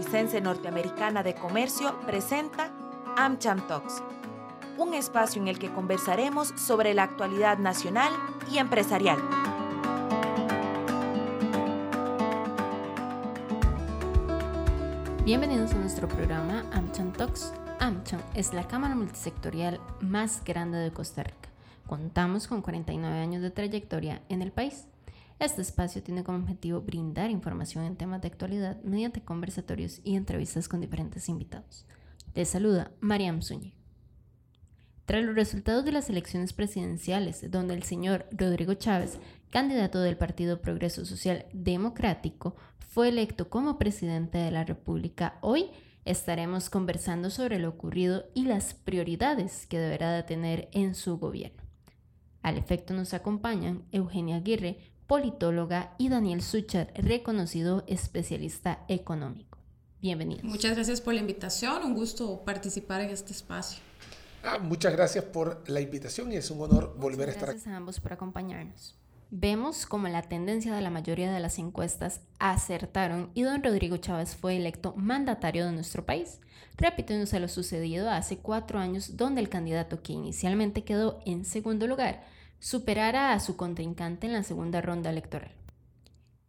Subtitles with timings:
[0.00, 2.70] Costarricense Norteamericana de Comercio presenta
[3.18, 4.02] AmCham Talks,
[4.78, 8.10] un espacio en el que conversaremos sobre la actualidad nacional
[8.50, 9.18] y empresarial.
[15.22, 17.52] Bienvenidos a nuestro programa AmCham Talks.
[17.78, 21.50] AmCham es la cámara multisectorial más grande de Costa Rica.
[21.86, 24.86] Contamos con 49 años de trayectoria en el país.
[25.40, 30.68] Este espacio tiene como objetivo brindar información en temas de actualidad mediante conversatorios y entrevistas
[30.68, 31.86] con diferentes invitados.
[32.34, 33.74] Les saluda Mariam Zúñiga.
[35.06, 39.18] Tras los resultados de las elecciones presidenciales, donde el señor Rodrigo Chávez,
[39.48, 42.54] candidato del Partido Progreso Social Democrático,
[42.90, 45.70] fue electo como presidente de la República, hoy
[46.04, 51.62] estaremos conversando sobre lo ocurrido y las prioridades que deberá de tener en su gobierno.
[52.42, 59.58] Al efecto nos acompañan Eugenia Aguirre, politóloga, y Daniel Suchar, reconocido especialista económico.
[60.00, 60.44] Bienvenidos.
[60.44, 63.82] Muchas gracias por la invitación, un gusto participar en este espacio.
[64.44, 67.56] Ah, muchas gracias por la invitación y es un honor volver a estar aquí.
[67.56, 68.94] Gracias a ambos por acompañarnos.
[69.32, 74.36] Vemos como la tendencia de la mayoría de las encuestas acertaron y don Rodrigo Chávez
[74.36, 76.38] fue electo mandatario de nuestro país,
[76.76, 82.22] repitiéndose lo sucedido hace cuatro años donde el candidato que inicialmente quedó en segundo lugar
[82.60, 85.52] superara a su contrincante en la segunda ronda electoral.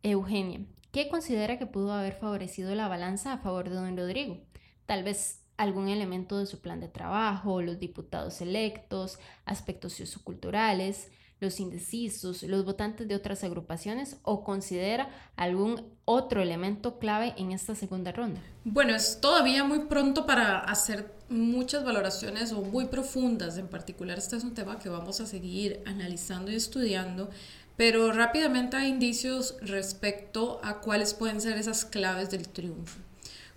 [0.03, 0.59] Eugenia,
[0.91, 4.37] ¿qué considera que pudo haber favorecido la balanza a favor de don Rodrigo?
[4.85, 11.59] Tal vez algún elemento de su plan de trabajo, los diputados electos, aspectos socioculturales, los
[11.59, 18.11] indecisos, los votantes de otras agrupaciones o considera algún otro elemento clave en esta segunda
[18.11, 18.39] ronda?
[18.63, 23.57] Bueno, es todavía muy pronto para hacer muchas valoraciones o muy profundas.
[23.57, 27.29] En particular, este es un tema que vamos a seguir analizando y estudiando.
[27.75, 32.99] Pero rápidamente hay indicios respecto a cuáles pueden ser esas claves del triunfo.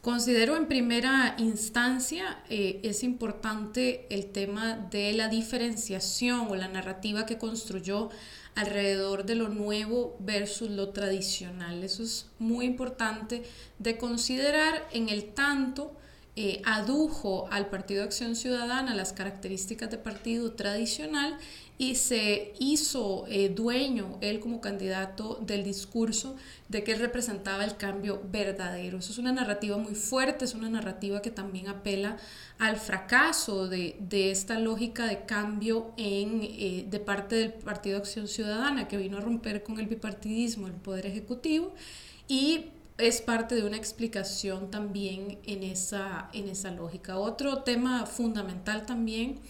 [0.04, 7.24] Considero en primera instancia eh, es importante el tema de la diferenciación o la narrativa
[7.24, 8.10] que construyó
[8.54, 11.82] alrededor de lo nuevo versus lo tradicional.
[11.82, 13.44] Eso es muy importante
[13.78, 15.96] de considerar en el tanto
[16.36, 21.38] eh, adujo al Partido Acción Ciudadana las características de partido tradicional
[21.76, 26.36] y se hizo eh, dueño, él como candidato, del discurso
[26.68, 28.98] de que él representaba el cambio verdadero.
[28.98, 32.16] Eso es una narrativa muy fuerte, es una narrativa que también apela
[32.58, 38.86] al fracaso de, esta lógica de cambio en, eh, de parte del Partido Acción Ciudadana,
[38.86, 41.74] que vino a romper con el bipartidismo, el Poder Ejecutivo,
[42.28, 42.66] y
[42.98, 47.18] es parte de una explicación también en esa, en esa lógica.
[47.18, 49.40] Otro tema fundamental también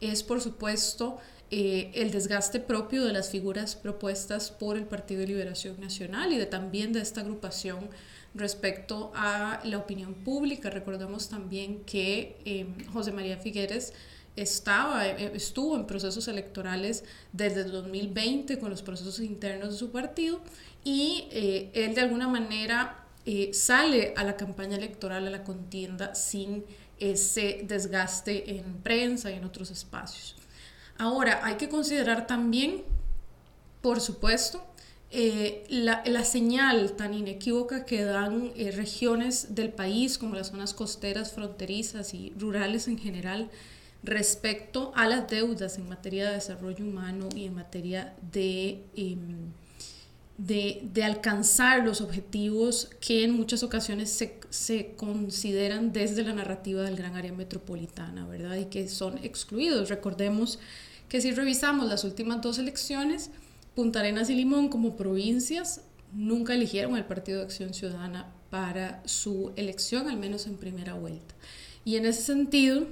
[0.00, 1.18] es, por supuesto,
[1.54, 6.38] eh, el desgaste propio de las figuras propuestas por el Partido de Liberación Nacional y
[6.38, 7.90] de también de esta agrupación
[8.34, 10.70] respecto a la opinión pública.
[10.70, 13.92] Recordemos también que em, José María Figueres
[14.34, 17.04] estaba, eh, estuvo en procesos electorales
[17.34, 20.40] desde el 2020 con los procesos internos de su partido
[20.84, 22.98] y eh, él de alguna manera
[23.52, 26.64] sale a la campaña electoral, a la contienda, sin
[26.98, 30.41] ese desgaste en prensa y en otros espacios.
[30.98, 32.82] Ahora, hay que considerar también,
[33.80, 34.62] por supuesto,
[35.14, 41.32] eh, la, señal tan inequívoca que dan eh, regiones del país como las zonas costeras,
[41.32, 43.50] fronterizas y rurales en general
[44.02, 49.52] respecto a las deudas en materia de desarrollo humano y en materia de, em,
[50.38, 56.96] de, alcanzar los objetivos que en muchas ocasiones se, se, consideran desde la narrativa del
[56.96, 58.56] gran área metropolitana, ¿verdad?
[58.56, 59.88] Y que son excluidos.
[59.88, 60.58] Recordemos
[61.08, 63.30] que si revisamos las últimas dos elecciones,
[63.74, 65.82] Punta Arenas y Limón como provincias
[66.12, 71.34] nunca eligieron al Partido de Acción Ciudadana para su elección, al menos en primera vuelta.
[71.84, 72.86] Y en ese sentido,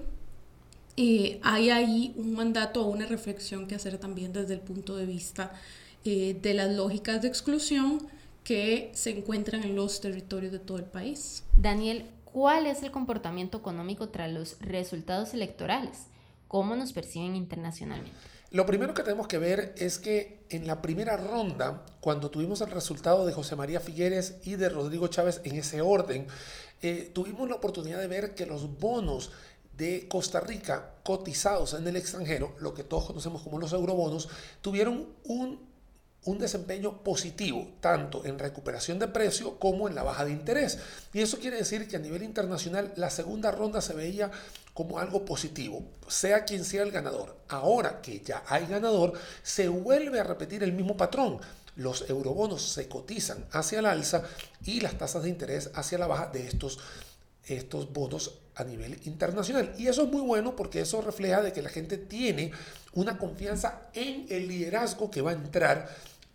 [0.96, 5.06] eh, hay ahí un mandato o una reflexión que hacer también desde el punto de
[5.06, 5.52] vista
[6.04, 8.08] eh, de las lógicas de exclusión
[8.44, 11.44] que se encuentran en los territorios de todo el país.
[11.56, 16.10] Daniel, ¿cuál es el comportamiento económico tras los resultados electorales?
[16.50, 18.10] cómo nos perciben internacionalmente.
[18.50, 22.72] Lo primero que tenemos que ver es que en la primera ronda, cuando tuvimos el
[22.72, 26.26] resultado de José María Figueres y de Rodrigo Chávez en ese orden,
[26.82, 29.30] eh, tuvimos la oportunidad de ver que los bonos
[29.78, 34.28] de Costa Rica cotizados en el extranjero, lo que todos conocemos como los eurobonos,
[34.60, 35.69] tuvieron un
[36.24, 40.78] un desempeño positivo, tanto en recuperación de precio como en la baja de interés.
[41.12, 44.30] Y eso quiere decir que a nivel internacional la segunda ronda se veía
[44.74, 47.36] como algo positivo, sea quien sea el ganador.
[47.48, 51.40] Ahora que ya hay ganador, se vuelve a repetir el mismo patrón.
[51.76, 54.24] los eurobonos se cotizan hacia el alza
[54.64, 56.78] y las tasas de interés hacia la baja de estos,
[57.46, 59.72] estos bonos a nivel internacional.
[59.78, 62.52] Y eso es muy bueno porque eso refleja de que la gente tiene
[62.92, 65.88] una confianza en el liderazgo que va a entrar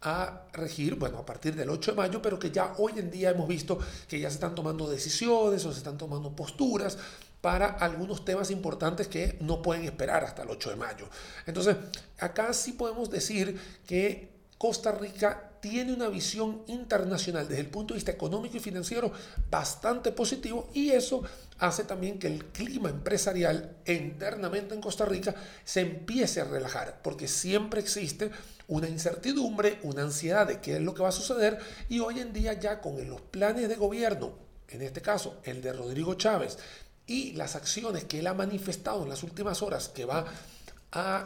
[0.06, 3.32] a regir, bueno, a partir del 8 de mayo, pero que ya hoy en día
[3.32, 6.98] hemos visto que ya se están tomando decisiones o se están tomando posturas
[7.42, 11.10] para algunos temas importantes que no pueden esperar hasta el 8 de mayo.
[11.48, 11.76] Entonces,
[12.20, 14.35] acá sí podemos decir que
[14.66, 19.12] Costa Rica tiene una visión internacional desde el punto de vista económico y financiero
[19.48, 21.22] bastante positivo y eso
[21.60, 27.28] hace también que el clima empresarial internamente en Costa Rica se empiece a relajar, porque
[27.28, 28.32] siempre existe
[28.68, 32.34] una incertidumbre, una ansiedad de qué es lo que va a suceder y hoy en
[32.34, 34.34] día ya con los planes de gobierno,
[34.70, 36.58] en este caso el de Rodrigo Chávez,
[37.06, 40.26] y las acciones que él ha manifestado en las últimas horas que va a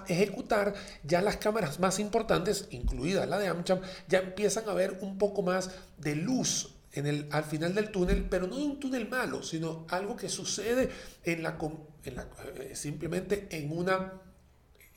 [0.08, 0.74] ejecutar,
[1.04, 5.42] ya las cámaras más importantes, incluida la de AmCham, ya empiezan a ver un poco
[5.42, 9.44] más de luz en el, al final del túnel, pero no de un túnel malo,
[9.44, 10.90] sino algo que sucede
[11.24, 11.58] en la,
[12.06, 14.14] eh, simplemente en una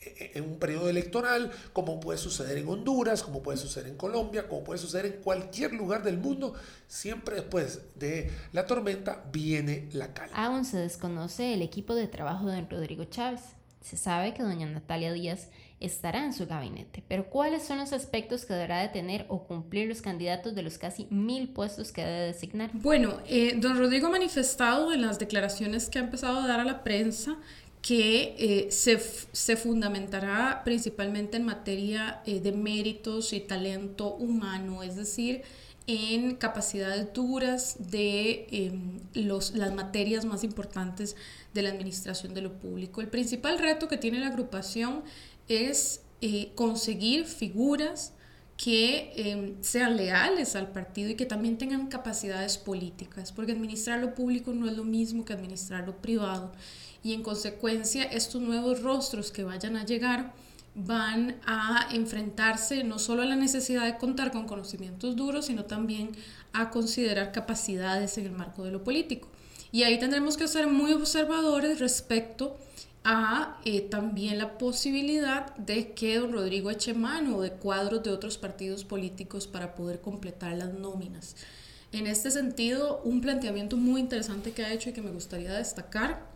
[0.04, 4.64] en un periodo electoral, como puede suceder en Honduras, como puede suceder en Colombia, como
[4.64, 6.54] puede suceder en cualquier lugar del mundo,
[6.86, 10.36] siempre después de la tormenta viene la calma.
[10.36, 13.42] Aún se desconoce el equipo de trabajo de Rodrigo Chávez.
[13.82, 15.48] Se sabe que doña Natalia Díaz
[15.80, 19.88] estará en su gabinete, pero ¿cuáles son los aspectos que deberá de tener o cumplir
[19.88, 22.70] los candidatos de los casi mil puestos que debe designar?
[22.72, 26.64] Bueno, eh, don Rodrigo ha manifestado en las declaraciones que ha empezado a dar a
[26.64, 27.36] la prensa
[27.82, 29.00] que eh, se,
[29.32, 35.42] se, fundamentará principalmente en materia eh, de méritos y talento humano, es decir,
[35.86, 41.16] en capacidades duras de em, los, las materias más importantes
[41.54, 43.00] de la administración de lo público.
[43.00, 45.02] El principal reto que tiene la agrupación
[45.48, 48.12] es eh, conseguir figuras
[48.56, 54.14] que em, sean leales al partido y que también tengan capacidades políticas, porque administrar lo
[54.14, 56.52] público no es lo mismo que administrar lo privado
[57.02, 60.32] y en consecuencia estos nuevos rostros que vayan a llegar
[60.74, 66.12] van a enfrentarse no solo a la necesidad de contar con conocimientos duros, sino también
[66.52, 69.28] a considerar capacidades en el marco de lo político.
[69.70, 72.56] Y ahí tendremos que ser muy observadores respecto
[73.04, 78.38] a eh, también la posibilidad de que don Rodrigo eche mano de cuadros de otros
[78.38, 81.36] partidos políticos para poder completar las nóminas.
[81.90, 86.26] En este sentido, un planteamiento muy interesante que ha hecho y que me gustaría destacar,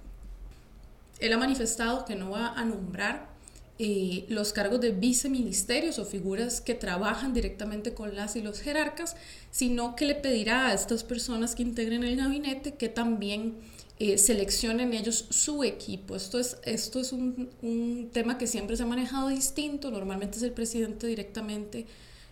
[1.20, 3.35] él ha manifestado que no va a nombrar
[3.78, 9.16] eh, los cargos de viceministerios o figuras que trabajan directamente con las y los jerarcas,
[9.50, 13.56] sino que le pedirá a estas personas que integren el gabinete que también
[13.98, 16.16] eh, seleccionen ellos su equipo.
[16.16, 20.42] Esto es, esto es un, un, tema que siempre se ha manejado distinto, normalmente es
[20.42, 21.84] el presidente directamente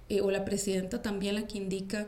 [0.08, 2.06] eh, o la presidenta también la que indica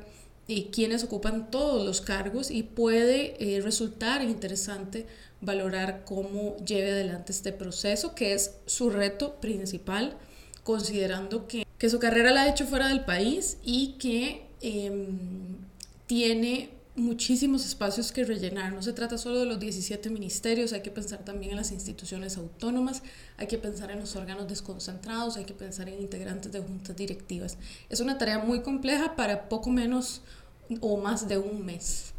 [0.71, 5.05] quienes ocupan todos los cargos y puede resultar interesante
[5.41, 10.17] valorar cómo lleve adelante este proceso, que es su reto principal,
[10.65, 15.59] considerando que, que su carrera la ha hecho fuera del país y que em,
[16.07, 18.73] tiene muchísimos espacios que rellenar.
[18.73, 22.39] No se trata solo de los 17 ministerios, hay que pensar también en las instituciones
[22.39, 23.03] autónomas,
[23.37, 27.59] hay que pensar en los órganos desconcentrados, hay que pensar en integrantes de juntas directivas.
[27.91, 30.23] Es una tarea muy compleja para poco menos
[30.81, 32.15] o más de un mes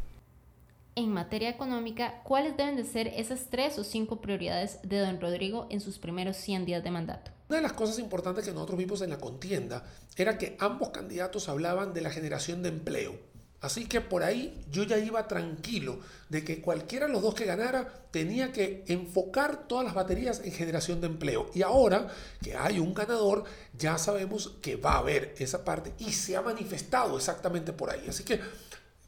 [0.98, 5.68] en materia económica, ¿cuáles deben de ser esas tres o cinco prioridades de don Rodrigo
[5.70, 7.30] en sus primeros 100 días de mandato?
[7.48, 9.84] Una de las cosas importantes que nosotros vimos en la contienda
[10.16, 13.14] era que ambos candidatos hablaban de la generación de empleo.
[13.60, 17.44] Así que por ahí yo ya iba tranquilo de que cualquiera de los dos que
[17.44, 21.48] ganara tenía que enfocar todas las baterías en generación de empleo.
[21.54, 22.08] Y ahora
[22.42, 23.44] que hay un ganador,
[23.76, 28.04] ya sabemos que va a haber esa parte y se ha manifestado exactamente por ahí.
[28.08, 28.40] Así que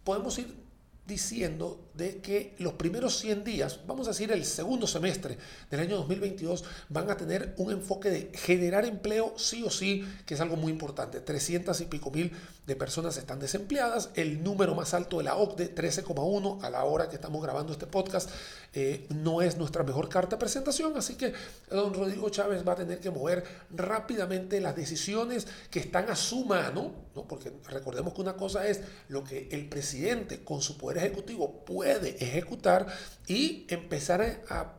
[0.05, 0.70] podemos ir
[1.11, 5.37] diciendo de que los primeros 100 días, vamos a decir el segundo semestre
[5.71, 10.35] del año 2022, van a tener un enfoque de generar empleo sí o sí, que
[10.35, 11.21] es algo muy importante.
[11.21, 12.33] 300 y pico mil
[12.67, 17.09] de personas están desempleadas, el número más alto de la OCDE, 13,1 a la hora
[17.09, 18.31] que estamos grabando este podcast,
[18.73, 21.33] eh, no es nuestra mejor carta de presentación, así que
[21.69, 26.45] don Rodrigo Chávez va a tener que mover rápidamente las decisiones que están a su
[26.45, 27.25] mano, ¿no?
[27.25, 31.80] porque recordemos que una cosa es lo que el presidente con su poder ejecutivo puede
[31.83, 32.87] ejecutar
[33.27, 34.75] y empezar a,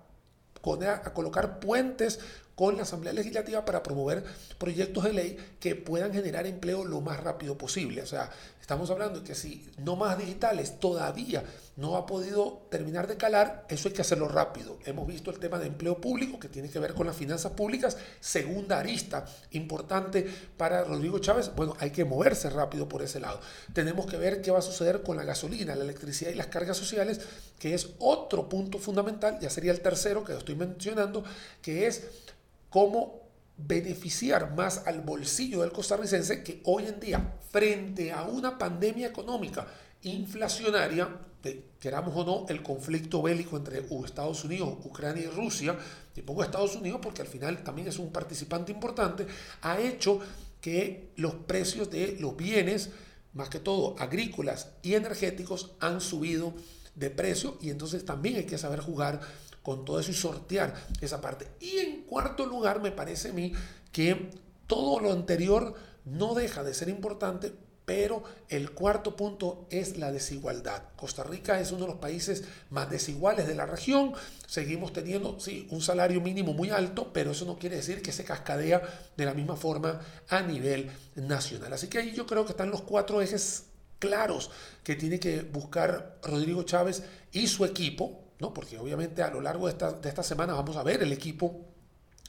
[1.03, 2.19] a colocar puentes
[2.61, 4.23] con la Asamblea Legislativa para promover
[4.59, 8.03] proyectos de ley que puedan generar empleo lo más rápido posible.
[8.03, 8.29] O sea,
[8.61, 11.43] estamos hablando de que si no más digitales todavía
[11.77, 14.77] no ha podido terminar de calar, eso hay que hacerlo rápido.
[14.85, 17.97] Hemos visto el tema de empleo público que tiene que ver con las finanzas públicas,
[18.19, 20.23] segunda arista importante
[20.55, 21.49] para Rodrigo Chávez.
[21.55, 23.39] Bueno, hay que moverse rápido por ese lado.
[23.73, 26.77] Tenemos que ver qué va a suceder con la gasolina, la electricidad y las cargas
[26.77, 27.21] sociales,
[27.57, 31.23] que es otro punto fundamental, ya sería el tercero que estoy mencionando,
[31.63, 32.03] que es
[32.71, 33.21] cómo
[33.57, 39.67] beneficiar más al bolsillo del costarricense que hoy en día, frente a una pandemia económica
[40.01, 41.07] inflacionaria,
[41.79, 45.77] queramos o no, el conflicto bélico entre Estados Unidos, Ucrania y Rusia,
[46.15, 49.27] y pongo Estados Unidos porque al final también es un participante importante,
[49.61, 50.19] ha hecho
[50.59, 52.89] que los precios de los bienes,
[53.33, 56.53] más que todo agrícolas y energéticos, han subido
[56.95, 59.21] de precio y entonces también hay que saber jugar
[59.63, 61.47] con todo eso y sortear esa parte.
[61.59, 63.53] Y en cuarto lugar, me parece a mí
[63.91, 64.31] que
[64.67, 65.75] todo lo anterior
[66.05, 67.53] no deja de ser importante,
[67.85, 70.83] pero el cuarto punto es la desigualdad.
[70.95, 74.13] Costa Rica es uno de los países más desiguales de la región.
[74.47, 78.23] Seguimos teniendo, sí, un salario mínimo muy alto, pero eso no quiere decir que se
[78.23, 78.81] cascadea
[79.17, 79.99] de la misma forma
[80.29, 81.73] a nivel nacional.
[81.73, 83.65] Así que ahí yo creo que están los cuatro ejes
[83.99, 84.51] claros
[84.83, 88.53] que tiene que buscar Rodrigo Chávez y su equipo, ¿no?
[88.53, 91.61] porque obviamente a lo largo de esta, de esta semana vamos a ver el equipo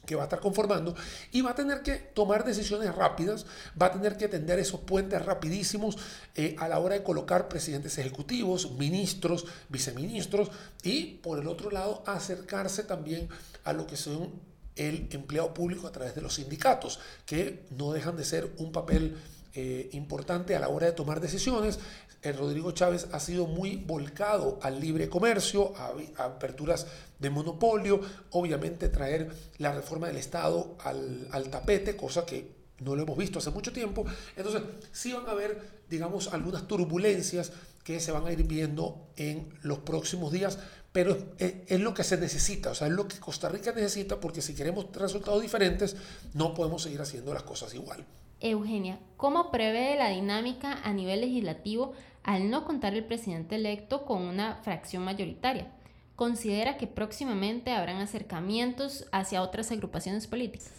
[0.07, 0.95] que va a estar conformando
[1.31, 3.47] y va a tener que tomar decisiones rápidas,
[3.81, 5.97] va a tener que atender esos puentes rapidísimos
[6.35, 10.50] eh, a la hora de colocar presidentes ejecutivos, ministros, viceministros
[10.83, 13.28] y por el otro lado acercarse también
[13.64, 14.31] a lo que son
[14.76, 19.16] el empleado público a través de los sindicatos, que no dejan de ser un papel
[19.54, 21.78] eh, importante a la hora de tomar decisiones.
[22.23, 25.93] El Rodrigo Chávez ha sido muy volcado al libre comercio, a,
[26.25, 26.87] aperturas
[27.19, 28.00] de monopolio,
[28.31, 33.38] obviamente traer la reforma del Estado al, al tapete, cosa que no lo hemos visto
[33.38, 34.05] hace mucho tiempo.
[34.37, 34.62] Entonces,
[34.93, 37.52] sí van a haber, digamos, algunas turbulencias
[37.85, 40.59] que se van a ir viendo en los próximos días,
[40.93, 44.21] pero es, es, lo que se necesita, o sea, es lo que Costa Rica necesita,
[44.21, 45.97] porque si queremos resultados diferentes,
[46.35, 48.05] no podemos seguir haciendo las cosas igual.
[48.41, 54.23] Eugenia, ¿cómo prevé la dinámica a nivel legislativo al no contar el presidente electo con
[54.23, 55.69] una fracción mayoritaria?
[56.17, 60.71] ¿Considera que próximamente habrán acercamientos hacia otras agrupaciones políticas?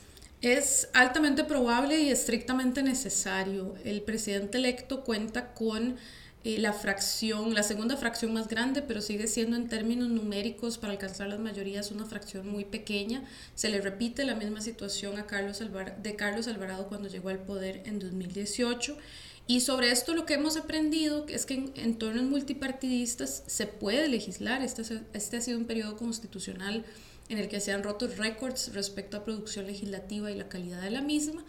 [0.41, 3.75] Es altamente probable y estrictamente necesario.
[3.85, 5.95] El presidente electo cuenta con
[6.43, 10.91] eh, la fracción, la segunda fracción más grande, pero sigue siendo en términos numéricos para
[10.91, 13.23] alcanzar las mayorías una fracción muy pequeña.
[13.55, 15.63] Se le repite la misma situación a Carlos
[16.01, 18.97] de Carlos Alvarado cuando llegó al poder en 2018.
[19.45, 24.61] Y sobre esto lo que hemos aprendido es que en entornos multipartidistas se puede legislar.
[24.61, 24.83] Este,
[25.13, 26.85] este ha sido un periodo constitucional
[27.29, 30.91] en el que se han roto récords respecto a producción legislativa y la calidad de
[30.91, 31.43] la misma.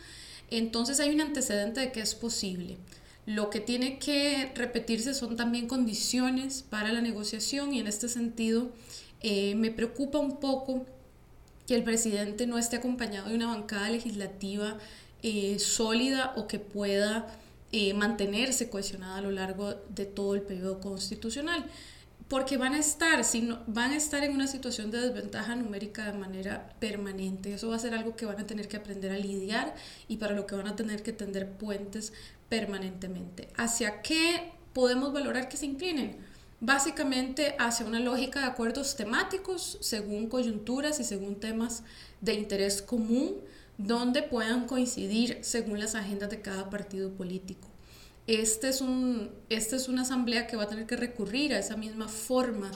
[0.51, 2.79] Entonces hay un antecedente de que es posible.
[3.27, 8.71] Lo que tiene que repetirse son también condiciones para la negociación y en este sentido
[9.23, 10.85] eh, me preocupa un poco
[11.67, 14.77] que el presidente no esté acompañado de una bancada legislativa
[15.23, 17.27] eh, sólida o que pueda
[17.77, 21.69] eh, mantenerse cohesionada a lo largo de todo el periodo constitucional
[22.29, 26.17] porque van a estar, sino, van a estar en una situación de desventaja numérica de
[26.17, 27.53] manera permanente.
[27.53, 29.75] Eso va a ser algo que van a tener que aprender a lidiar
[30.07, 32.13] y para lo que van a tener que tender puentes
[32.49, 33.49] permanentemente.
[33.57, 36.17] ¿Hacia qué podemos valorar que se inclinen?
[36.61, 41.83] Básicamente hacia una lógica de acuerdos temáticos según coyunturas y según temas
[42.21, 43.35] de interés común,
[43.79, 47.69] donde puedan coincidir según las agendas de cada partido político
[48.27, 51.77] este es, un, esta es una asamblea que va a tener que recurrir a esa
[51.77, 52.71] misma forma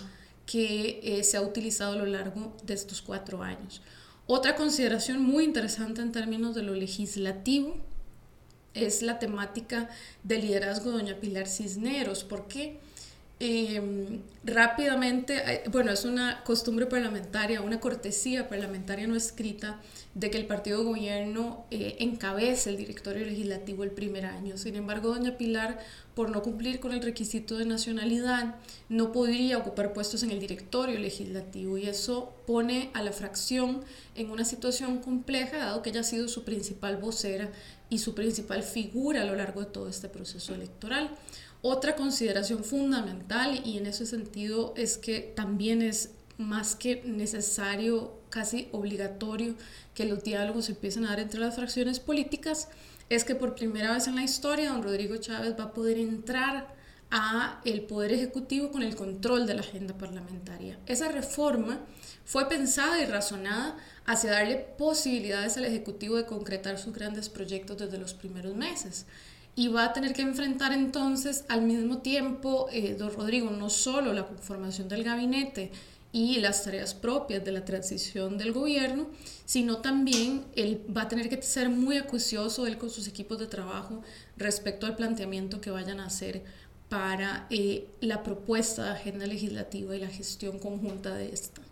[0.44, 3.82] que eh, se ha utilizado a lo largo de estos cuatro años.
[4.26, 7.76] Otra consideración muy interesante en términos de lo legislativo
[8.74, 9.88] es la temática
[10.22, 12.24] del liderazgo de doña Pilar Cisneros.
[12.24, 12.80] ¿Por qué?
[13.40, 19.80] Em, rápidamente, eh, bueno, es una costumbre parlamentaria, una cortesía parlamentaria no escrita
[20.14, 24.56] de que el partido gobierno eh, encabece el directorio legislativo el primer año.
[24.56, 25.78] Sin embargo, doña Pilar,
[26.16, 28.56] por no cumplir con el requisito de nacionalidad,
[28.88, 33.84] no podría ocupar puestos en el directorio legislativo y eso pone a la fracción
[34.16, 37.52] en una situación compleja, dado que ella ha sido su principal vocera
[37.88, 41.10] y su principal figura a lo largo de todo este proceso electoral.
[41.62, 48.68] Otra consideración fundamental y en ese sentido es que también es más que necesario, casi
[48.70, 49.56] obligatorio,
[49.94, 52.68] que los diálogos empiecen a dar entre las fracciones políticas,
[53.08, 56.78] es que por primera vez en la historia don Rodrigo Chávez va a poder entrar
[57.10, 60.78] a el Poder Ejecutivo con el control de la agenda parlamentaria.
[60.86, 61.80] Esa reforma
[62.24, 67.98] fue pensada y razonada hacia darle posibilidades al Ejecutivo de concretar sus grandes proyectos desde
[67.98, 69.06] los primeros meses.
[69.58, 74.12] Y va a tener que enfrentar entonces al mismo tiempo, eh, don Rodrigo, no solo
[74.12, 75.72] la conformación del gabinete
[76.12, 79.08] y las tareas propias de la transición del gobierno,
[79.46, 83.48] sino también él va a tener que ser muy acucioso él con sus equipos de
[83.48, 84.00] trabajo
[84.36, 86.44] respecto al planteamiento que vayan a hacer
[86.88, 91.62] para eh, la propuesta de agenda legislativa y la gestión conjunta de esta.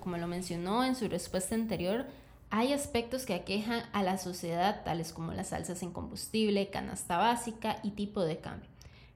[0.00, 2.04] Como lo mencionó en su respuesta anterior,
[2.50, 7.78] hay aspectos que aquejan a la sociedad, tales como las alzas en combustible, canasta básica
[7.82, 8.70] y tipo de cambio.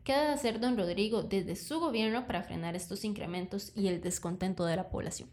[0.05, 4.65] ¿Qué debe hacer don Rodrigo desde su gobierno para frenar estos incrementos y el descontento
[4.65, 5.29] de la población?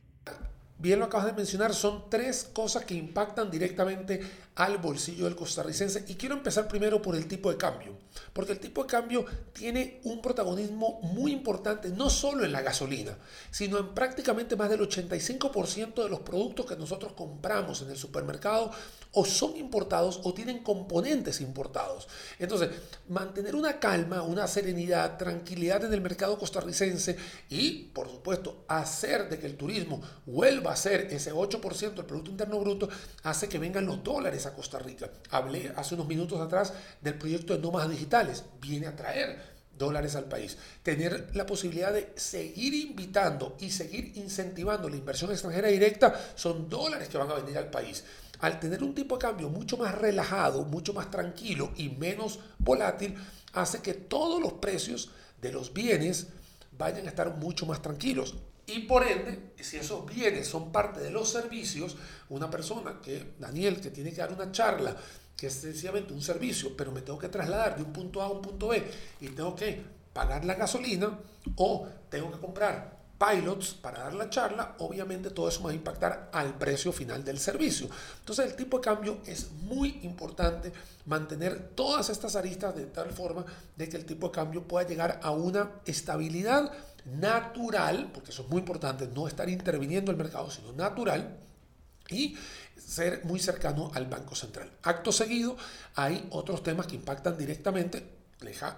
[0.82, 4.22] Bien lo acabas de mencionar, son tres cosas que impactan directamente
[4.56, 6.06] al bolsillo del costarricense.
[6.08, 7.98] Y quiero empezar primero por el tipo de cambio,
[8.32, 13.18] porque el tipo de cambio tiene un protagonismo muy importante, no solo en la gasolina,
[13.52, 18.72] sino en prácticamente más del 85% de los productos que nosotros compramos en el supermercado
[19.12, 22.08] o son importados o tienen componentes importados.
[22.38, 22.70] Entonces,
[23.08, 27.16] mantener una calma, una serenidad, tranquilidad en el mercado costarricense
[27.50, 32.32] y, por supuesto, hacer de que el turismo vuelva a ser ese 8% del Producto
[32.32, 32.90] Interno Bruto,
[33.24, 35.10] hace que vengan los dólares Costa Rica.
[35.32, 38.44] Hablé hace unos minutos atrás del proyecto de nómadas digitales.
[38.62, 40.58] Viene a traer dólares al país.
[40.84, 47.08] Tener la posibilidad de seguir invitando y seguir incentivando la inversión extranjera directa son dólares
[47.08, 48.04] que van a venir al país.
[48.40, 53.16] Al tener un tipo de cambio mucho más relajado, mucho más tranquilo y menos volátil,
[53.54, 56.28] hace que todos los precios de los bienes
[56.78, 58.36] vayan a estar mucho más tranquilos.
[58.66, 61.98] Y por ende, si esos bienes son parte de los servicios,
[62.30, 64.96] una persona que, Daniel, que tiene que dar una charla,
[65.36, 68.30] que es sencillamente un servicio, pero me tengo que trasladar de un punto A a
[68.30, 68.84] un punto B
[69.22, 69.82] y tengo que
[70.14, 71.18] pagar la gasolina
[71.56, 76.30] o tengo que comprar pilots para dar la charla, obviamente todo eso va a impactar
[76.32, 77.90] al precio final del servicio.
[78.20, 80.72] Entonces el tipo de cambio es muy importante
[81.06, 83.46] mantener todas estas aristas de tal forma
[83.76, 86.72] de que el tipo de cambio pueda llegar a una estabilidad
[87.06, 91.38] natural, porque eso es muy importante, no estar interviniendo el mercado, sino natural,
[92.10, 92.38] y
[92.78, 94.70] ser muy cercano al Banco Central.
[94.84, 95.56] Acto seguido,
[95.96, 98.19] hay otros temas que impactan directamente,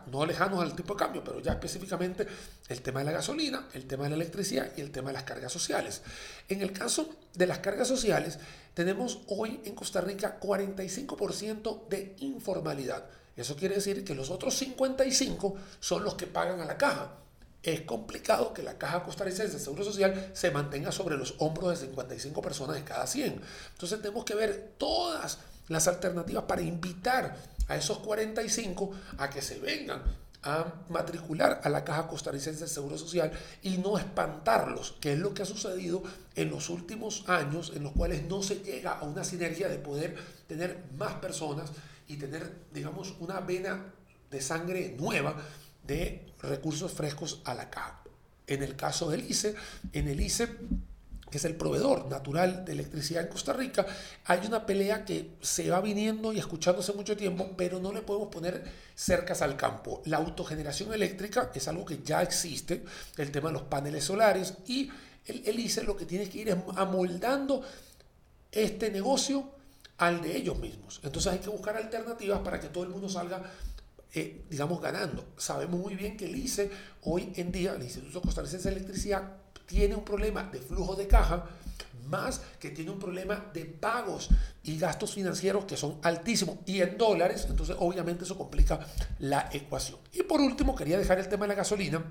[0.08, 2.28] no lejanos al tipo de cambio, pero ya específicamente
[2.70, 5.24] el tema de la gasolina, el tema de la electricidad y el tema de las
[5.24, 6.02] cargas sociales.
[6.50, 8.40] En el caso de las cargas sociales,
[8.74, 13.06] tenemos hoy en Costa Rica 45% de informalidad.
[13.36, 17.18] Eso quiere decir que los otros 55 son los que pagan a la caja
[17.64, 21.88] es complicado que la Caja Costarricense de Seguro Social se mantenga sobre los hombros de
[21.88, 23.40] 55 personas de cada 100.
[23.74, 27.38] Entonces tenemos que ver todas las alternativas para invitar
[27.72, 30.04] a esos 45 a que se vengan
[30.44, 33.32] a matricular a la Caja Costarricense de Seguro Social
[33.62, 36.04] y no espantarlos, que es lo que ha sucedido
[36.36, 40.18] en los últimos años, en los cuales no se llega a una sinergia de poder
[40.48, 41.72] tener más personas
[42.08, 43.94] y tener, digamos, una vena
[44.30, 45.36] de sangre nueva
[45.88, 48.02] de recursos frescos a la caja.
[48.48, 49.56] En el caso del ICE,
[49.94, 50.50] en el ICE
[51.32, 53.86] que es el proveedor natural de electricidad en Costa Rica,
[54.26, 58.28] hay una pelea que se va viniendo y escuchándose mucho tiempo, pero no le podemos
[58.28, 58.64] poner
[58.94, 60.02] cercas al campo.
[60.06, 62.84] La autogeneración eléctrica es algo que ya existe,
[63.18, 64.92] el tema de los paneles solares, y
[65.26, 67.64] el, ICE lo que tiene que ir es amoldando
[68.52, 69.52] este negocio
[70.00, 71.00] al de ellos mismos.
[71.04, 73.42] Entonces hay que buscar alternativas para que todo el mundo salga
[74.14, 75.30] eh, digamos, ganando.
[75.38, 76.70] Sabemos muy bien que el ICE
[77.04, 79.41] hoy en día, el Instituto Costarricense de Electricidad,
[79.72, 81.46] tiene un problema de flujo de caja
[82.08, 84.28] más que tiene un problema de pagos
[84.64, 88.82] y gastos financieros que son altísimos y en dólares, entonces obviamente eso complica
[89.20, 90.00] la ecuación.
[90.12, 92.04] Y por último, quería dejar el tema de la gasolina.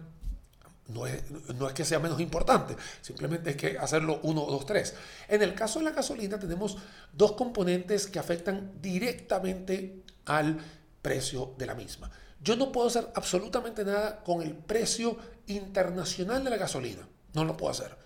[0.88, 1.22] No es,
[1.54, 4.94] no es que sea menos importante, simplemente es que hacerlo uno, dos, tres.
[5.28, 6.78] En el caso de la gasolina tenemos
[7.12, 10.58] dos componentes que afectan directamente al
[11.02, 12.10] precio de la misma.
[12.42, 17.06] Yo no puedo hacer absolutamente nada con el precio internacional de la gasolina.
[17.34, 17.96] No lo puedo hacer.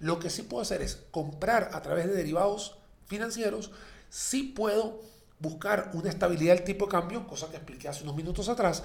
[0.00, 3.70] Lo que sí puedo hacer es comprar a través de derivados financieros.
[4.08, 5.02] Sí puedo
[5.40, 8.82] buscar una estabilidad del tipo de cambio, cosa que expliqué hace unos minutos atrás.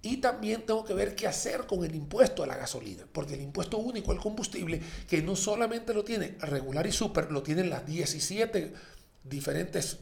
[0.00, 3.40] Y también tengo que ver qué hacer con el impuesto a la gasolina, porque el
[3.40, 7.84] impuesto único al combustible, que no solamente lo tiene regular y super, lo tienen las
[7.84, 8.72] 17
[9.28, 9.98] diferentes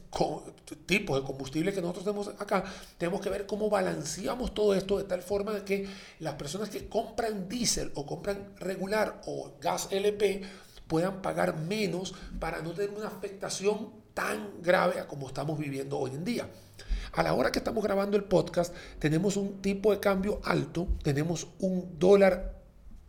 [0.85, 2.63] tipos de combustible que nosotros tenemos acá,
[2.97, 5.87] tenemos que ver cómo balanceamos todo esto de tal forma que
[6.19, 10.41] las personas que compran diésel o compran regular o gas LP
[10.87, 16.11] puedan pagar menos para no tener una afectación tan grave a como estamos viviendo hoy
[16.11, 16.49] en día.
[17.13, 21.47] A la hora que estamos grabando el podcast, tenemos un tipo de cambio alto, tenemos
[21.59, 22.56] un dólar,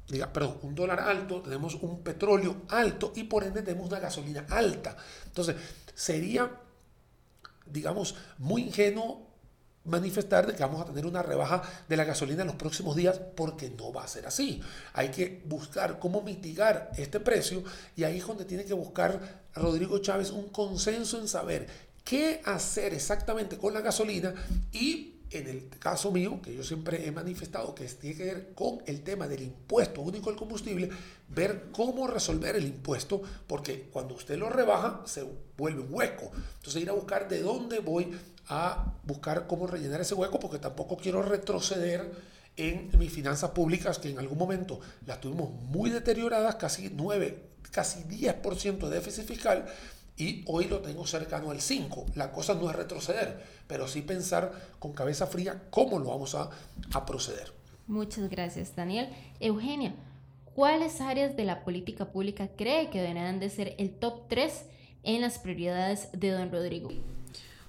[0.09, 4.47] diga, perdón, un dólar alto, tenemos un petróleo alto y por ende tenemos una gasolina
[4.49, 4.97] alta.
[5.27, 5.57] Entonces,
[5.95, 6.51] sería,
[7.67, 9.29] digamos, muy ingenuo
[9.85, 13.19] manifestar de que vamos a tener una rebaja de la gasolina en los próximos días
[13.35, 14.61] porque no va a ser así.
[14.93, 17.65] Hay que buscar cómo mitigar este precio
[17.97, 21.67] y ahí es donde tiene que buscar Rodrigo Chávez un consenso en saber
[22.05, 24.35] qué hacer exactamente con la gasolina
[24.73, 28.83] y en el caso mío, que yo siempre he manifestado que tiene que ver con
[28.87, 30.89] el tema del impuesto único al combustible,
[31.29, 36.31] ver cómo resolver el impuesto, porque cuando usted lo rebaja se vuelve un hueco.
[36.57, 38.11] Entonces ir a buscar de dónde voy
[38.49, 42.11] a buscar cómo rellenar ese hueco, porque tampoco quiero retroceder
[42.57, 48.05] en mis finanzas públicas, que en algún momento las tuvimos muy deterioradas, casi 9, casi
[48.05, 49.67] 10% de déficit fiscal,
[50.17, 52.07] y hoy lo tengo cercano al 5.
[52.17, 56.51] La cosa no es retroceder, pero sí pensar con cabeza fría cómo lo vamos a,
[56.93, 57.53] a proceder.
[57.87, 59.09] Muchas gracias, Daniel.
[59.39, 59.95] Eugenia,
[60.55, 64.65] ¿cuáles áreas de la política pública cree que deberán de ser el top 3
[65.05, 66.91] en las prioridades de don Rodrigo?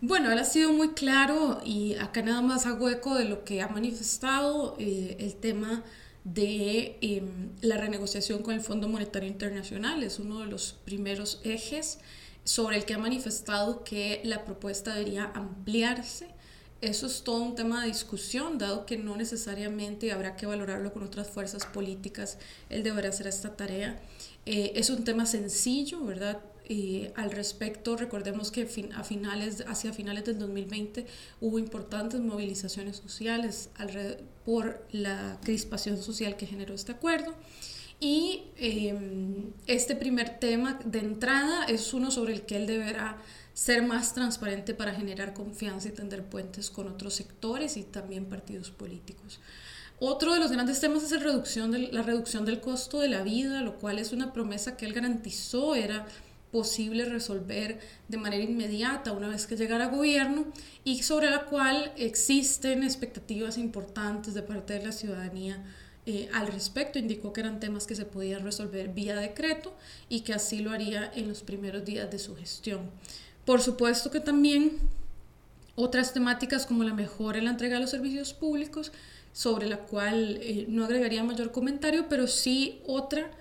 [0.01, 3.61] Bueno, él ha sido muy claro y acá nada más hago eco de lo que
[3.61, 5.83] ha manifestado eh, el tema
[6.23, 10.03] de em, la renegociación con el Fondo Monetario Internacional.
[10.03, 11.99] Es uno de los primeros ejes
[12.43, 16.27] sobre el que ha manifestado que la propuesta debería ampliarse.
[16.81, 21.03] Eso es todo un tema de discusión, dado que no necesariamente habrá que valorarlo con
[21.03, 22.37] otras fuerzas políticas,
[22.69, 23.99] él deberá hacer esta tarea.
[24.45, 26.39] Eh, es un tema sencillo, ¿verdad?
[27.15, 31.07] Al respecto, recordemos que a finales, hacia finales del 2020
[31.41, 33.69] hubo importantes movilizaciones sociales
[34.45, 37.33] por la crispación social que generó este acuerdo.
[37.99, 43.17] Y em, este primer tema de entrada es uno sobre el que él deberá
[43.53, 48.71] ser más transparente para generar confianza y tender puentes con otros sectores y también partidos
[48.71, 49.41] políticos.
[49.99, 53.61] Otro de los grandes temas es la reducción, la reducción del costo de la vida,
[53.61, 56.05] lo cual es una promesa que él garantizó era
[56.51, 60.45] posible resolver de manera inmediata una vez que llegara a gobierno
[60.83, 65.63] y sobre la cual existen expectativas importantes de parte de la ciudadanía
[66.05, 66.97] eh, al respecto.
[66.97, 69.75] Indicó que eran temas que se podían resolver vía decreto
[70.09, 72.89] y que así lo haría en los primeros días de su gestión.
[73.45, 74.79] Por supuesto que también
[75.75, 78.91] otras temáticas como la mejora en la entrega de los servicios públicos,
[79.31, 83.31] sobre la cual eh, no agregaría mayor comentario, pero sí otra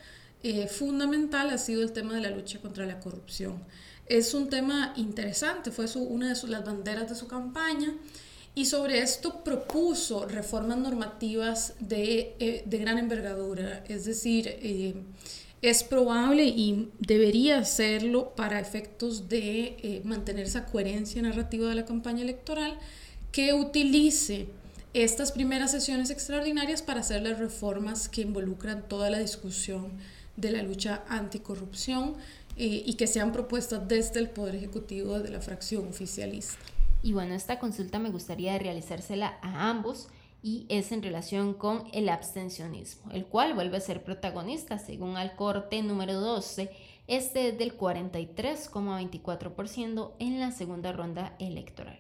[0.42, 3.60] eh, fundamental ha sido el tema de la lucha contra la corrupción.
[4.06, 7.92] Es un tema interesante, fue una de las banderas de su campaña
[8.54, 14.94] y sobre esto propuso reformas normativas de, eh, de gran envergadura, es decir, eh,
[15.60, 22.22] es probable y debería hacerlo para efectos de mantener esa coherencia narrativa de la campaña
[22.22, 22.78] electoral,
[23.32, 24.46] que utilice
[24.94, 29.92] estas primeras sesiones extraordinarias para hacer las reformas que involucran toda la discusión
[30.38, 32.14] de la lucha anticorrupción
[32.56, 36.62] eh, y que sean propuestas desde el Poder Ejecutivo de la fracción oficialista.
[37.02, 40.08] Y bueno, esta consulta me gustaría realizársela a ambos
[40.42, 45.34] y es en relación con el abstencionismo, el cual vuelve a ser protagonista según al
[45.36, 46.70] corte número 12,
[47.08, 51.98] este es del 43,24% en la segunda ronda electoral.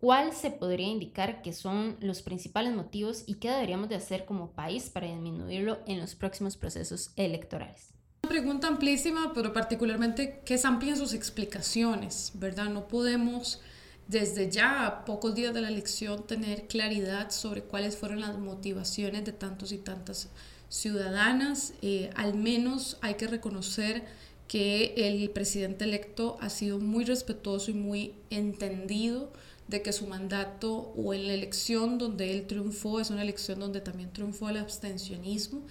[0.00, 4.50] ¿Cuál se podría indicar que son los principales motivos y qué deberíamos de hacer como
[4.50, 7.94] país para disminuirlo en los próximos procesos electorales?
[8.24, 12.66] Una pregunta amplísima, pero particularmente que es amplia en sus explicaciones, ¿verdad?
[12.66, 13.60] No podemos
[14.06, 19.24] desde ya a pocos días de la elección tener claridad sobre cuáles fueron las motivaciones
[19.24, 20.28] de tantos y tantas
[20.68, 21.72] ciudadanas.
[21.80, 24.04] Eh, al menos hay que reconocer
[24.46, 29.32] que el presidente electo ha sido muy respetuoso y muy entendido
[29.68, 33.80] de que su mandato o en la elección donde él triunfó es una elección donde
[33.80, 35.62] también triunfó el abstencionismo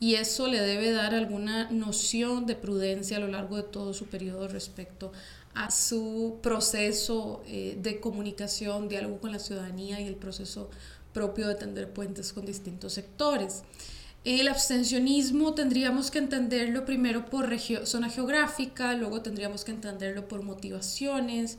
[0.00, 4.06] y eso le debe dar alguna noción de prudencia a lo largo de todo su
[4.06, 5.12] periodo respecto
[5.54, 10.70] a su proceso eh, de comunicación, diálogo con la ciudadanía y el proceso
[11.12, 13.62] propio de tender puentes con distintos sectores.
[14.24, 17.50] El abstencionismo tendríamos que entenderlo primero por
[17.84, 21.58] zona geográfica, luego tendríamos que entenderlo por motivaciones,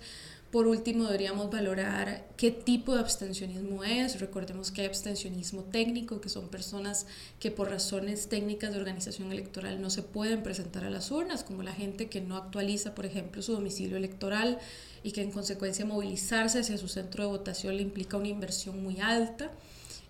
[0.54, 4.20] por último, deberíamos valorar qué tipo de abstencionismo es.
[4.20, 7.08] Recordemos que hay abstencionismo técnico, que son personas
[7.40, 11.64] que por razones técnicas de organización electoral no se pueden presentar a las urnas, como
[11.64, 14.60] la gente que no actualiza, por ejemplo, su domicilio electoral
[15.02, 19.00] y que en consecuencia movilizarse hacia su centro de votación le implica una inversión muy
[19.02, 19.50] alta.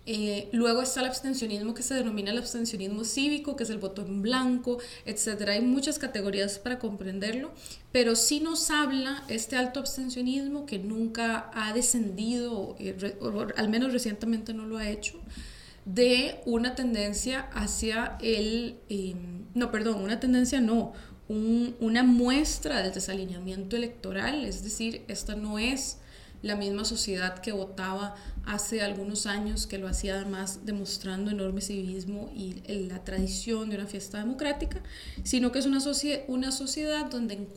[0.06, 4.02] Eh, luego está el abstencionismo que se denomina el abstencionismo cívico, que es el voto
[4.02, 5.48] en blanco, etc.
[5.48, 7.52] Hay muchas categorías para comprenderlo,
[7.90, 13.92] pero sí nos habla este alto abstencionismo que nunca ha descendido, eh, o al menos
[13.92, 15.18] recientemente no lo ha hecho,
[15.86, 20.92] de una tendencia hacia el, em, no, perdón, una tendencia no,
[21.28, 25.98] una muestra del desalineamiento electoral, es decir, esta no es
[26.44, 32.30] la misma sociedad que votaba hace algunos años, que lo hacía además demostrando enorme civismo
[32.34, 34.82] y la tradición de una fiesta democrática,
[35.22, 35.78] sino que es una,
[36.28, 37.48] una sociedad donde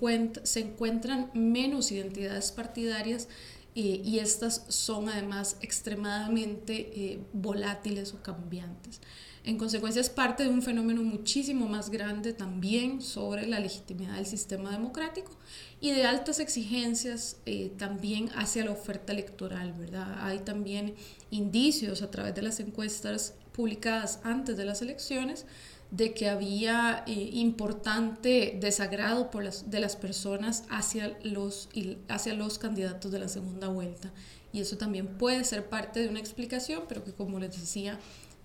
[0.43, 3.28] se encuentran menos identidades partidarias
[3.76, 9.02] y estas son además extremadamente eh, volátiles o cambiantes.
[9.48, 14.26] En consecuencia es parte de un fenómeno muchísimo más grande también sobre la legitimidad del
[14.26, 15.32] sistema democrático
[15.80, 20.18] y de altas exigencias eh, también hacia la oferta electoral, ¿verdad?
[20.20, 20.96] Hay también
[21.32, 25.46] indicios a través de las encuestas publicadas antes de las elecciones
[25.92, 31.70] de que había eh, importante desagrado por las, de las personas hacia los,
[32.10, 34.12] hacia los candidatos de la segunda vuelta.
[34.52, 37.98] Y eso también puede ser parte de una explicación, pero que como les decía,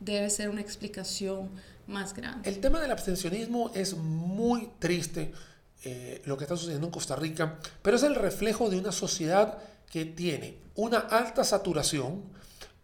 [0.05, 1.51] debe ser una explicación
[1.87, 2.49] más grande.
[2.49, 5.33] El tema del abstencionismo es muy triste,
[5.85, 9.59] eh, lo que está sucediendo en Costa Rica, pero es el reflejo de una sociedad
[9.91, 12.23] que tiene una alta saturación,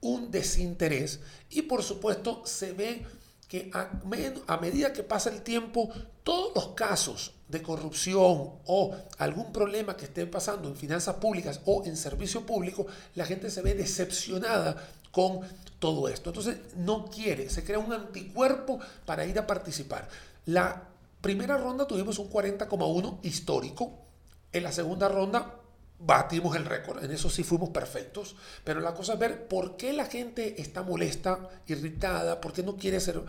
[0.00, 3.07] un desinterés y por supuesto se ve
[3.48, 5.90] que a, medida que pasa el tiempo,
[6.22, 11.82] todos los casos de corrupción o algún problema que esté pasando en finanzas públicas o
[11.87, 14.76] en servicio público, la gente se ve decepcionada
[15.11, 15.40] con
[15.78, 16.28] todo esto.
[16.28, 20.08] Entonces no quiere, se crea un anticuerpo para ir a participar.
[20.44, 20.82] La
[21.22, 24.04] primera ronda tuvimos un 40,1 histórico.
[24.52, 25.57] En la segunda ronda
[25.98, 29.92] batimos el récord, en eso sí fuimos perfectos, pero la cosa es ver por qué
[29.92, 33.22] la gente está molesta, irritada, por qué no quiere, ser,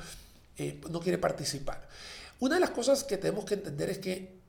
[0.58, 1.88] eh, no quiere participar.
[2.40, 4.40] Una de las cosas que tenemos que entender es que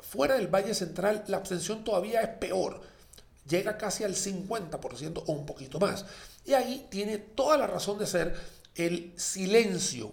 [0.00, 2.82] fuera del Valle Central la abstención todavía es peor,
[3.48, 6.04] llega casi al 50% o un poquito más.
[6.44, 8.34] Y ahí tiene toda la razón de ser
[8.74, 10.12] el silencio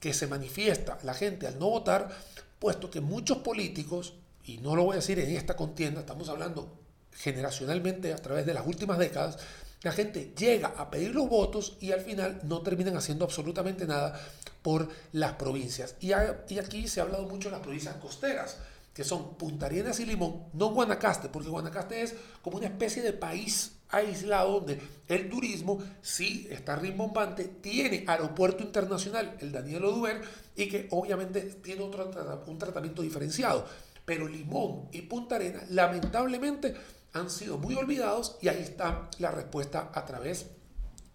[0.00, 2.10] que se manifiesta la gente al no votar,
[2.58, 6.81] puesto que muchos políticos, y no lo voy a decir en esta contienda, estamos hablando
[7.14, 9.38] generacionalmente a través de las últimas décadas,
[9.82, 14.18] la gente llega a pedir los votos y al final no terminan haciendo absolutamente nada
[14.62, 15.96] por las provincias.
[16.00, 18.58] Y, aquí se ha hablado mucho de las provincias costeras,
[18.94, 23.12] que son Punta Arenas y Limón, no Guanacaste, porque Guanacaste es como una especie de
[23.12, 30.20] país aislado donde el turismo sí está rimbombante, tiene aeropuerto internacional, el Daniel Oduber,
[30.54, 32.10] y que obviamente tiene otro,
[32.46, 33.66] un tratamiento diferenciado.
[34.04, 36.74] Pero Limón y Punta Arenas, lamentablemente,
[37.12, 40.46] han sido muy olvidados y ahí está la respuesta a través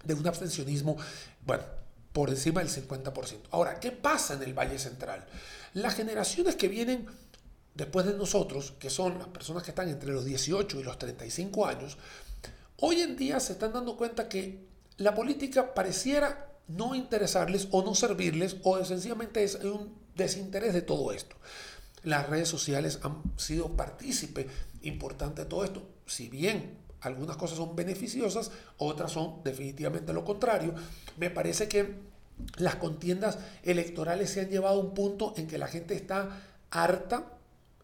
[0.03, 0.97] de un abstencionismo,
[1.45, 1.63] bueno,
[2.13, 3.41] por encima del 50%.
[3.51, 5.25] Ahora, ¿qué pasa en el Valle Central?
[5.73, 7.07] Las generaciones que vienen
[7.75, 11.65] después de nosotros, que son las personas que están entre los 18 y los 35
[11.65, 11.97] años,
[12.77, 14.65] hoy en día se están dando cuenta que
[14.97, 21.11] la política pareciera no interesarles o no servirles o sencillamente es un desinterés de todo
[21.11, 21.35] esto.
[22.03, 24.47] Las redes sociales han sido partícipe
[24.83, 25.83] importante todo esto.
[26.05, 30.73] Si bien algunas cosas son beneficiosas, otras son definitivamente lo contrario.
[31.17, 31.95] Me parece que
[32.57, 37.33] las contiendas electorales se han llevado a un punto en que la gente está harta,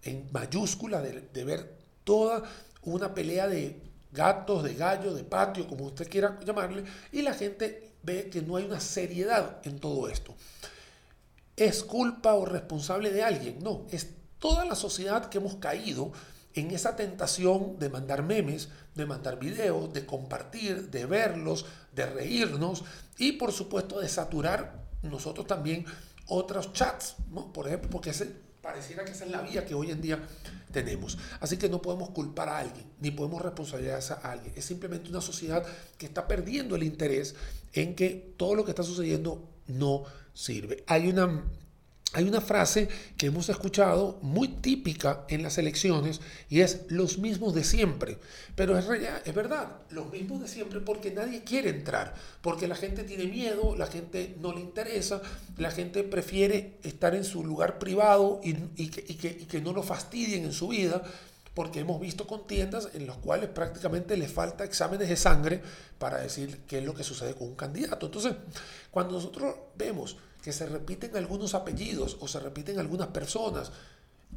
[0.03, 2.43] en mayúscula, de, ver toda
[2.83, 7.93] una pelea de gatos, de gallos, de patio, como usted quiera llamarle, y la gente
[8.03, 10.35] ve que no hay una seriedad en todo esto.
[11.55, 13.59] ¿Es culpa o responsable de alguien?
[13.63, 16.11] No, es toda la sociedad que hemos caído
[16.55, 22.83] en esa tentación de mandar memes, de mandar videos, de compartir, de verlos, de reírnos
[23.17, 25.85] y por supuesto de saturar nosotros también
[26.27, 27.15] otros chats.
[27.53, 28.11] Por ejemplo, porque
[28.61, 30.19] pareciera que esa es la vía que hoy en día
[30.71, 31.17] tenemos.
[31.39, 34.53] Así que no podemos culpar a alguien, ni podemos responsabilizar a alguien.
[34.55, 35.65] Es simplemente una sociedad
[35.97, 37.35] que está perdiendo el interés
[37.73, 40.83] en que todo lo que está sucediendo no sirve.
[40.87, 41.43] Hay una
[42.13, 47.53] hay una frase que hemos escuchado muy típica en las elecciones y es los mismos
[47.53, 48.19] de siempre.
[48.55, 48.85] Pero es,
[49.25, 53.75] es verdad, los mismos de siempre porque nadie quiere entrar, porque la gente tiene miedo,
[53.75, 55.21] la gente no le interesa,
[55.57, 60.53] la gente prefiere estar en su lugar privado y, y que no lo fastidien en
[60.53, 61.03] su vida
[61.53, 65.61] porque hemos visto contiendas en las cuales prácticamente le falta exámenes de sangre
[65.99, 68.07] para decir qué es lo que sucede con un candidato.
[68.07, 68.33] Entonces,
[68.91, 73.71] cuando nosotros vemos que se repiten algunos apellidos o se repiten algunas personas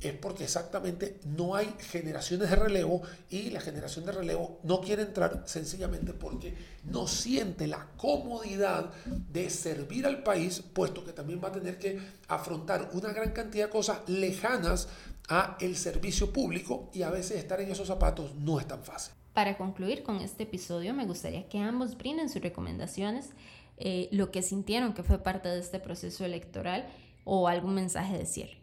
[0.01, 5.03] es porque exactamente no hay generaciones de relevo y la generación de relevo no quiere
[5.03, 11.49] entrar sencillamente porque no siente la comodidad de servir al país, puesto que también va
[11.49, 11.99] a tener que
[12.29, 14.89] afrontar una gran cantidad de cosas lejanas
[15.29, 19.13] a el servicio público y a veces estar en esos zapatos no es tan fácil.
[19.33, 23.31] Para concluir con este episodio, me gustaría que ambos brinden sus recomendaciones,
[23.77, 26.87] eh, lo que sintieron que fue parte de este proceso electoral
[27.25, 28.57] o algún mensaje de cierre.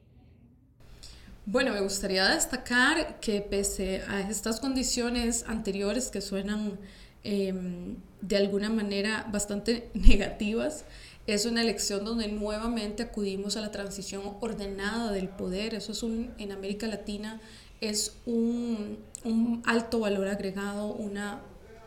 [1.46, 6.80] Bueno, me gustaría destacar que pese a estas condiciones anteriores que suenan
[7.26, 10.86] em, de alguna manera bastante negativas,
[11.26, 15.74] es una elección donde nuevamente acudimos a la transición ordenada del poder.
[15.74, 17.40] Eso es un, en América Latina
[17.82, 21.42] es un, un alto valor agregado, una,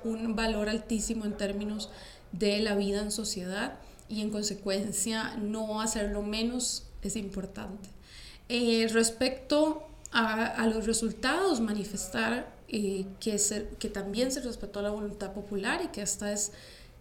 [0.05, 1.90] un valor altísimo en términos
[2.33, 7.88] de la vida en sociedad y en consecuencia no hacerlo menos es importante.
[8.49, 13.38] Eh, respecto a, los resultados, manifestar eh, que,
[13.79, 16.53] que también se respetó la voluntad popular y que esta es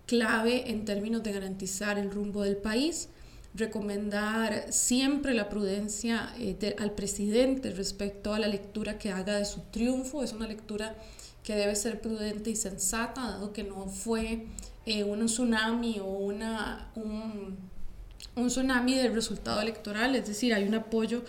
[0.05, 3.09] clave en términos de garantizar el rumbo del país,
[3.53, 9.61] recomendar siempre la prudencia eh, al presidente respecto a la lectura que haga de su
[9.71, 10.95] triunfo, es una lectura
[11.43, 14.47] que debe ser prudente y sensata, dado que no fue
[14.85, 17.57] un tsunami o una, un,
[18.35, 21.23] un tsunami del resultado electoral, es decir, hay un apoyo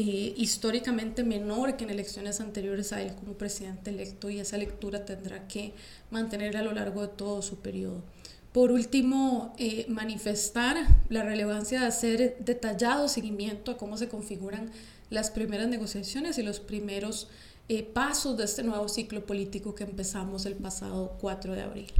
[0.00, 5.04] eh, históricamente menor que en elecciones anteriores a él como presidente electo y esa lectura
[5.04, 5.74] tendrá que
[6.12, 8.04] mantener a lo largo de todo su periodo.
[8.52, 10.76] Por último, eh, manifestar
[11.08, 14.70] la relevancia de hacer detallado seguimiento a cómo se configuran
[15.10, 17.26] las primeras negociaciones y los primeros
[17.68, 21.92] eh, pasos de este nuevo ciclo político que empezamos el pasado 4 de abril.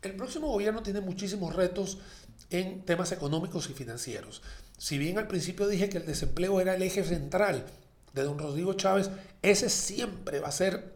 [0.00, 1.98] El próximo gobierno tiene muchísimos retos
[2.48, 4.40] en temas económicos y financieros.
[4.80, 7.66] Si bien al principio dije que el desempleo era el eje central
[8.14, 9.10] de don Rodrigo Chávez,
[9.42, 10.94] ese siempre va a ser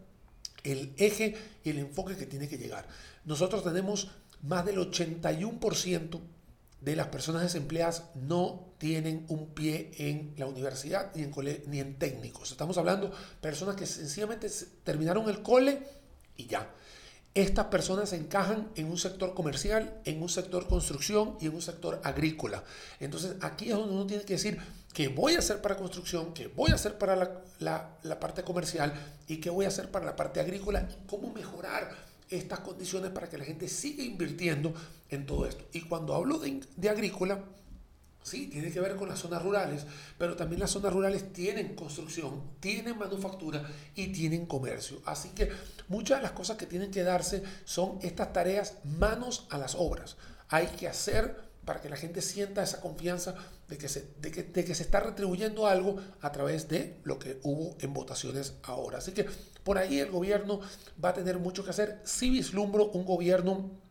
[0.63, 2.89] el eje y el enfoque que tiene que llegar.
[3.27, 4.09] Nosotros tenemos
[4.41, 6.19] más del 81%
[6.81, 11.35] de las personas desempleadas no tienen un pie en la universidad ni en,
[11.67, 12.53] ni en técnicos.
[12.53, 14.49] Estamos hablando de personas que sencillamente
[14.83, 15.83] terminaron el cole
[16.39, 16.71] y ya.
[17.35, 22.01] Estas personas encajan en un sector comercial, en un sector construcción y en un sector
[22.05, 22.63] agrícola.
[23.01, 24.57] Entonces aquí es donde uno tiene que decir
[24.93, 28.95] qué voy a hacer para construcción, qué voy a hacer para la, parte comercial
[29.27, 31.91] y qué voy a hacer para la parte agrícola y cómo mejorar
[32.31, 34.73] estas condiciones para que la gente siga invirtiendo
[35.11, 35.65] en todo esto.
[35.73, 37.41] Y cuando hablo de, de agrícola,
[38.25, 39.85] Sí, tiene que ver con las zonas rurales,
[40.17, 45.03] pero también las zonas rurales tienen construcción, tienen manufactura y tienen comercio.
[45.05, 45.51] Así que
[45.89, 50.17] muchas de las cosas que tienen que darse son estas tareas manos a las obras.
[50.49, 53.35] Hay que hacer para que la gente sienta esa confianza
[53.69, 54.31] de que, se, de
[54.65, 58.99] que, se está retribuyendo algo a través de lo que hubo en votaciones ahora.
[58.99, 59.27] Así que
[59.65, 60.61] por ahí el gobierno
[61.03, 62.01] va a tener mucho que hacer.
[62.05, 63.84] Sí vislumbro un gobierno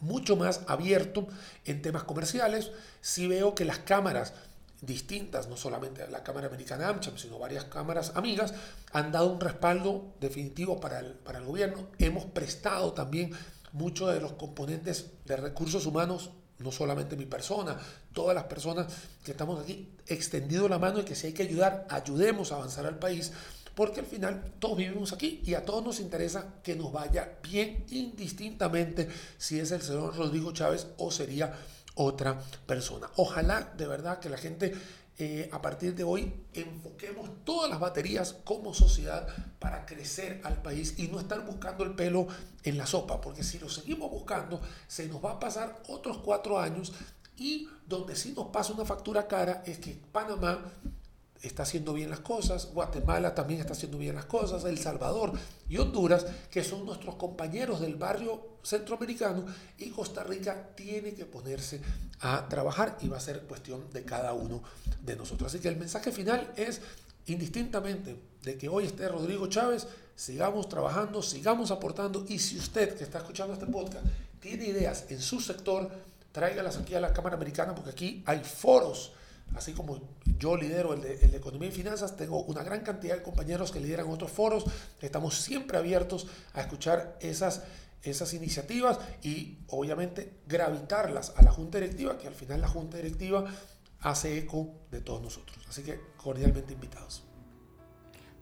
[0.00, 1.26] mucho más abierto
[1.64, 2.70] en temas comerciales.
[3.00, 4.32] Si veo que las cámaras
[4.80, 8.54] distintas, no solamente la Cámara Americana AmCham, sino varias cámaras amigas,
[8.92, 11.88] han dado un respaldo definitivo para el, para el gobierno.
[11.98, 13.32] Hemos prestado también
[13.72, 17.78] muchos de los componentes de recursos humanos, no solamente mi persona,
[18.12, 18.92] todas las personas
[19.24, 22.86] que estamos aquí, extendido la mano y que si hay que ayudar, ayudemos a avanzar
[22.86, 23.32] al país
[23.80, 27.86] porque al final todos vivimos aquí y a todos nos interesa que nos vaya bien
[27.88, 31.54] indistintamente si es el señor Rodrigo Chávez o sería
[31.94, 33.08] otra persona.
[33.16, 34.74] Ojalá de verdad que la gente
[35.16, 39.26] eh, a partir de hoy enfoquemos todas las baterías como sociedad
[39.58, 42.28] para crecer al país y no estar buscando el pelo
[42.64, 46.60] en la sopa, porque si lo seguimos buscando, se nos va a pasar otros cuatro
[46.60, 46.92] años
[47.38, 50.70] y donde sí nos pasa una factura cara es que Panamá
[51.42, 55.32] está haciendo bien las cosas, Guatemala también está haciendo bien las cosas, El Salvador
[55.68, 59.46] y Honduras, que son nuestros compañeros del barrio centroamericano,
[59.78, 61.80] y Costa Rica tiene que ponerse
[62.20, 64.62] a trabajar y va a ser cuestión de cada uno
[65.02, 65.52] de nosotros.
[65.52, 66.82] Así que el mensaje final es,
[67.26, 73.04] indistintamente de que hoy esté Rodrigo Chávez, sigamos trabajando, sigamos aportando, y si usted que
[73.04, 74.04] está escuchando este podcast
[74.40, 75.90] tiene ideas en su sector,
[76.32, 79.12] tráigalas aquí a la Cámara Americana, porque aquí hay foros
[79.54, 80.00] Así como
[80.38, 84.08] yo lidero el de, Economía y Finanzas, tengo una gran cantidad de compañeros que lideran
[84.08, 84.64] otros foros.
[85.00, 87.62] Estamos siempre abiertos a escuchar esas,
[88.02, 93.44] esas iniciativas y obviamente gravitarlas a la Junta Directiva, que al final la Junta Directiva
[94.00, 95.58] hace eco de todos nosotros.
[95.68, 97.24] Así que cordialmente invitados.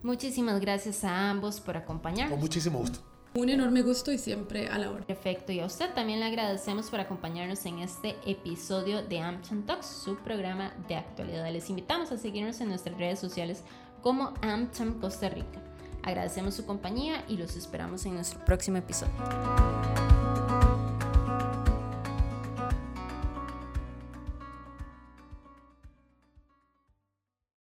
[0.03, 2.33] Muchísimas gracias a ambos por acompañarnos.
[2.33, 3.01] Con muchísimo gusto.
[3.39, 5.07] Un enorme gusto y siempre a la hora.
[5.07, 9.87] Perfecto, y a usted también le agradecemos por acompañarnos en este episodio de AmCham Talks,
[9.87, 11.49] su programa de actualidad.
[11.53, 13.63] Les invitamos a seguirnos en nuestras redes sociales
[14.03, 15.63] como AmCham Costa Rica.
[16.03, 19.15] Agradecemos su compañía y los esperamos en nuestro próximo episodio.